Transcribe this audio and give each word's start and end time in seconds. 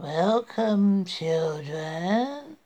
Welcome, 0.00 1.06
children. 1.06 2.56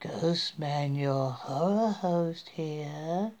Ghostman, 0.00 0.96
your 0.96 1.32
horror 1.32 1.90
host 1.90 2.50
here, 2.50 3.32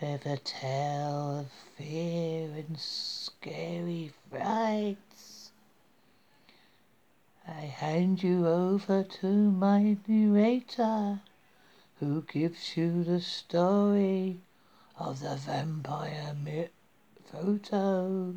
with 0.00 0.26
a 0.26 0.38
tale 0.38 1.38
of 1.38 1.52
fear 1.78 2.48
and 2.48 2.76
scary 2.76 4.10
frights. 4.28 5.52
I 7.46 7.60
hand 7.60 8.24
you 8.24 8.48
over 8.48 9.04
to 9.04 9.28
my 9.28 9.98
narrator, 10.08 11.20
who 12.00 12.22
gives 12.22 12.76
you 12.76 13.04
the 13.04 13.20
story 13.20 14.40
of 14.98 15.20
the 15.20 15.36
vampire 15.36 16.34
mi- 16.42 16.70
photo. 17.30 18.34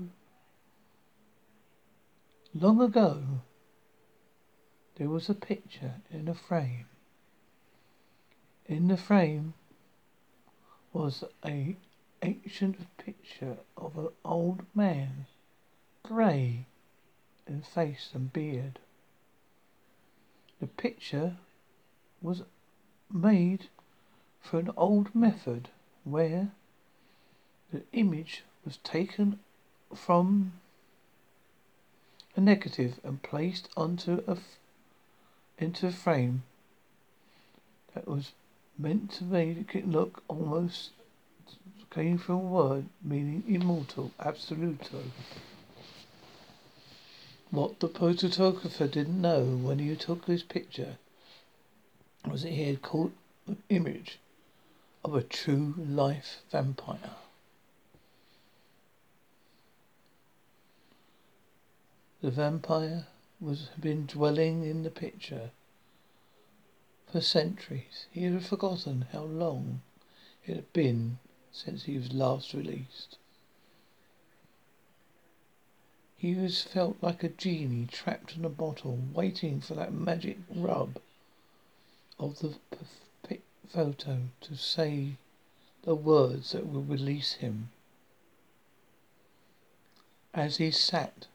Long 2.57 2.81
ago, 2.81 3.41
there 4.95 5.09
was 5.09 5.29
a 5.29 5.33
picture 5.33 5.95
in 6.09 6.29
a 6.29 6.33
frame. 6.33 6.85
In 8.65 8.87
the 8.87 8.95
frame 8.95 9.55
was 10.93 11.25
a 11.45 11.75
ancient 12.21 12.77
picture 12.97 13.57
of 13.75 13.97
an 13.97 14.07
old 14.23 14.63
man, 14.73 15.25
grey 16.01 16.65
in 17.45 17.61
face 17.61 18.11
and 18.13 18.31
beard. 18.31 18.79
The 20.61 20.67
picture 20.67 21.35
was 22.21 22.43
made 23.11 23.67
for 24.39 24.59
an 24.59 24.71
old 24.77 25.13
method 25.13 25.67
where 26.05 26.53
the 27.73 27.83
image 27.91 28.45
was 28.63 28.77
taken 28.77 29.41
from 29.93 30.53
a 32.35 32.41
negative 32.41 32.99
and 33.03 33.21
placed 33.23 33.69
onto 33.77 34.23
a 34.27 34.31
f- 34.31 34.57
into 35.57 35.87
a 35.87 35.91
frame 35.91 36.43
that 37.93 38.07
was 38.07 38.33
meant 38.77 39.11
to 39.11 39.23
make 39.23 39.73
it 39.73 39.87
look 39.87 40.23
almost 40.27 40.91
came 41.89 42.17
from 42.17 42.35
a 42.35 42.39
word 42.39 42.85
meaning 43.01 43.41
immortal, 43.47 44.11
absoluto. 44.19 45.03
What 47.51 47.79
the 47.79 47.87
photographer 47.87 48.87
didn't 48.87 49.21
know 49.21 49.43
when 49.45 49.79
he 49.79 49.95
took 49.95 50.25
his 50.25 50.43
picture 50.43 50.97
was 52.27 52.43
that 52.43 52.51
he 52.51 52.63
had 52.63 52.81
caught 52.81 53.13
the 53.47 53.55
image 53.69 54.19
of 55.05 55.15
a 55.15 55.23
true 55.23 55.73
life 55.77 56.41
vampire. 56.51 57.11
The 62.25 62.31
vampire 62.31 63.05
was 63.39 63.69
been 63.79 64.07
dwelling 64.07 64.63
in 64.63 64.81
the 64.81 64.89
picture 64.89 65.51
for 67.05 67.21
centuries. 67.21 68.07
He 68.09 68.23
had 68.23 68.43
forgotten 68.43 69.05
how 69.11 69.25
long 69.25 69.83
it 70.43 70.55
had 70.55 70.73
been 70.73 71.19
since 71.51 71.83
he 71.83 71.99
was 71.99 72.13
last 72.13 72.55
released. 72.55 73.19
He 76.17 76.33
was 76.33 76.63
felt 76.63 76.97
like 76.99 77.23
a 77.23 77.29
genie 77.29 77.85
trapped 77.85 78.35
in 78.35 78.43
a 78.43 78.49
bottle, 78.49 78.97
waiting 79.13 79.61
for 79.61 79.75
that 79.75 79.93
magic 79.93 80.39
rub 80.49 80.99
of 82.17 82.39
the 82.39 82.55
p- 83.29 83.41
photo 83.67 84.21
to 84.41 84.57
say 84.57 85.17
the 85.83 85.93
words 85.93 86.53
that 86.53 86.65
would 86.65 86.89
release 86.89 87.33
him. 87.33 87.69
As 90.33 90.57
he 90.57 90.71
sat 90.71 91.27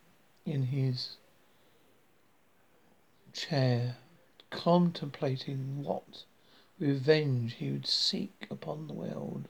in 0.44 0.64
his 0.64 1.16
chair, 3.32 3.96
contemplating 4.50 5.82
what 5.82 6.24
revenge 6.78 7.54
he 7.54 7.70
would 7.70 7.86
seek 7.86 8.46
upon 8.50 8.86
the 8.86 8.94
world. 8.94 9.48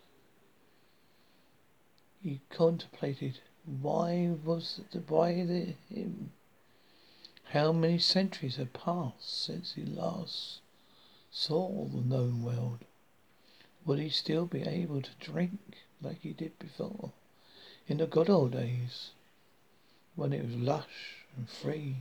He 2.22 2.40
contemplated 2.50 3.40
why 3.64 4.34
was 4.44 4.80
the 4.90 5.00
why 5.00 5.44
the 5.44 5.74
him? 5.88 6.32
How 7.44 7.72
many 7.72 7.98
centuries 7.98 8.56
had 8.56 8.72
passed 8.72 9.44
since 9.44 9.74
he 9.74 9.84
last 9.84 10.60
saw 11.30 11.86
the 11.86 12.00
known 12.00 12.42
world? 12.42 12.80
Would 13.84 13.98
he 13.98 14.08
still 14.08 14.46
be 14.46 14.62
able 14.62 15.02
to 15.02 15.10
drink 15.20 15.78
like 16.02 16.20
he 16.20 16.32
did 16.32 16.58
before, 16.58 17.12
in 17.86 17.98
the 17.98 18.06
good 18.06 18.30
old 18.30 18.52
days, 18.52 19.10
when 20.20 20.34
it 20.34 20.44
was 20.44 20.54
lush 20.54 21.24
and 21.34 21.48
free? 21.48 21.96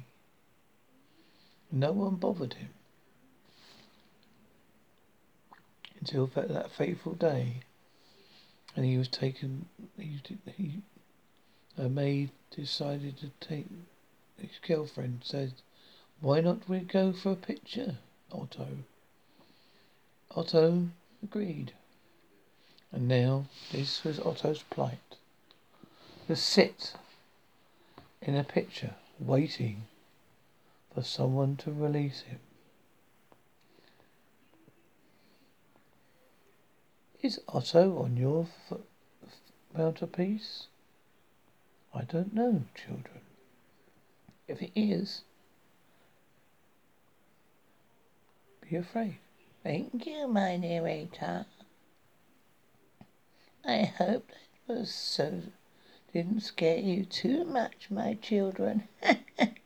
No 1.72 1.94
one 1.94 2.16
bothered 2.16 2.56
him 2.56 2.74
until 6.02 6.28
that, 6.28 6.70
fateful 6.70 7.14
day, 7.14 7.62
and 8.76 8.84
he 8.86 8.98
was 8.98 9.08
taken. 9.08 9.70
He 9.98 10.20
he 10.58 10.82
a 11.78 11.88
maid 11.88 12.32
decided 12.52 13.18
to 13.20 13.32
take 13.40 13.68
his 14.38 14.60
girlfriend. 14.68 15.22
Said, 15.24 15.54
"Why 16.20 16.42
not 16.42 16.68
we 16.68 16.80
go 16.80 17.14
for 17.14 17.32
a 17.32 17.38
picture, 17.38 18.00
Otto?" 18.34 18.80
Otto 20.32 20.90
agreed, 21.24 21.72
and 22.92 23.08
now 23.08 23.46
this 23.72 24.04
was 24.04 24.20
Otto's 24.20 24.64
plight: 24.64 25.16
to 26.28 26.36
sit 26.36 26.96
in 28.30 28.36
a 28.36 28.44
picture, 28.44 28.94
waiting 29.18 29.88
for 30.94 31.02
someone 31.02 31.58
to 31.58 31.72
release 31.72 32.22
him. 32.22 32.40
Is 37.24 37.42
Otto 37.48 37.98
on 37.98 38.18
your 38.18 38.44
f- 38.44 38.78
f- 39.26 39.34
mantelpiece? 39.76 40.68
I 41.92 42.04
don't 42.04 42.32
know, 42.32 42.66
children. 42.76 43.22
If 44.48 44.62
it 44.62 44.74
is, 44.76 45.24
be 48.62 48.76
afraid. 48.76 49.18
Thank 49.64 50.06
you, 50.06 50.28
my 50.28 50.56
narrator. 50.56 51.48
I 53.66 53.86
hope 53.86 54.28
that 54.68 54.72
was 54.72 54.94
so 54.94 55.42
didn't 56.14 56.42
scare 56.42 56.80
you 56.80 57.06
too 57.06 57.44
much, 57.46 57.88
my 57.90 58.16
children. 58.22 58.88